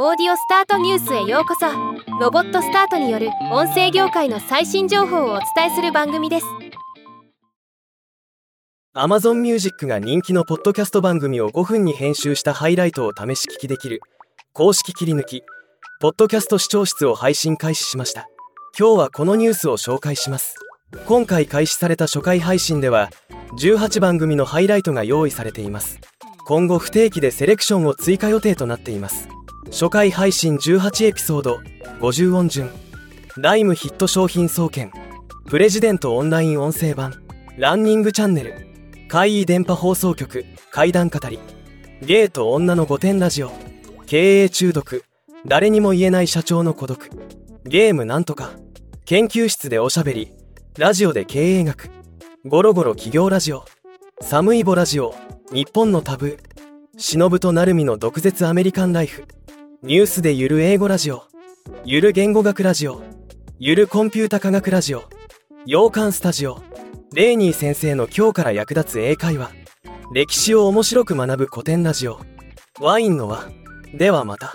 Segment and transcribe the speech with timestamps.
[0.00, 1.66] オーディオスタートニュースへようこそ。
[2.20, 6.46] ロボットスタートによる音声業界の最新情報をお伝えする番組です。
[8.94, 13.98] Amazon Music が人気のポッドキャスト番組を5分に編集したハイライトを試し聞きできる。
[14.52, 15.42] 公式切り抜き。
[16.00, 18.28] ポッドキャスト視聴室を配信開始しました。
[18.78, 20.54] 今日はこのニュースを紹介します。
[21.06, 23.10] 今回開始された初回配信では
[23.58, 25.98] 18番組のハイライトが用意されています。
[26.46, 29.28] 今後不定期でセレクションを追加予定となっています。
[29.70, 31.60] 初回配信18エピソード
[32.00, 32.70] 50音順
[33.40, 34.90] ライムヒット商品総研。
[35.46, 37.14] プレジデントオンライン音声版。
[37.56, 38.66] ランニングチャンネル。
[39.06, 40.44] 怪異電波放送局。
[40.72, 41.38] 怪談語り。
[42.02, 43.52] ゲイと女の御殿ラジオ。
[44.06, 45.04] 経営中毒。
[45.46, 47.10] 誰にも言えない社長の孤独。
[47.64, 48.50] ゲームなんとか。
[49.04, 50.32] 研究室でおしゃべり。
[50.76, 51.90] ラジオで経営学。
[52.44, 53.64] ゴロゴロ企業ラジオ。
[54.20, 55.14] 寒いボラジオ。
[55.52, 56.38] 日本のタブー。
[56.96, 59.26] 忍と成海の毒舌アメリカンライフ。
[59.80, 61.22] ニュースでゆる英語ラジオ。
[61.84, 63.00] ゆる言語学ラジオ。
[63.60, 65.04] ゆるコンピュータ科学ラジオ。
[65.66, 66.60] 洋館スタジオ。
[67.14, 69.52] レーニー先生の今日から役立つ英会話。
[70.12, 72.18] 歴史を面白く学ぶ古典ラジオ。
[72.80, 73.46] ワインの輪。
[73.94, 74.52] ではまた。